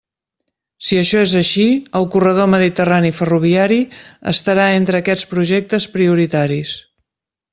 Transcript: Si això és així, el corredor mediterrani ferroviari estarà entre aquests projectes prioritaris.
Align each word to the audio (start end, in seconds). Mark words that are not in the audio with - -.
Si 0.85 0.95
això 0.99 1.19
és 1.25 1.33
així, 1.41 1.65
el 1.99 2.07
corredor 2.15 2.49
mediterrani 2.53 3.11
ferroviari 3.19 3.79
estarà 4.33 4.67
entre 4.79 5.01
aquests 5.03 5.31
projectes 5.35 5.89
prioritaris. 5.99 6.73